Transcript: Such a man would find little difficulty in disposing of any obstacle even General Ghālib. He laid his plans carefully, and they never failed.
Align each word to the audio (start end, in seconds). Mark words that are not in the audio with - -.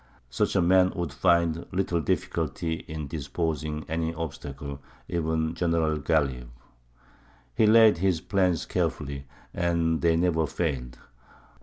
Such 0.31 0.55
a 0.55 0.63
man 0.63 0.93
would 0.95 1.13
find 1.13 1.67
little 1.71 2.01
difficulty 2.01 2.73
in 2.87 3.05
disposing 3.05 3.83
of 3.83 3.89
any 3.91 4.15
obstacle 4.15 4.81
even 5.07 5.53
General 5.53 5.99
Ghālib. 5.99 6.47
He 7.53 7.67
laid 7.67 7.99
his 7.99 8.19
plans 8.19 8.65
carefully, 8.65 9.25
and 9.53 10.01
they 10.01 10.15
never 10.15 10.47
failed. 10.47 10.97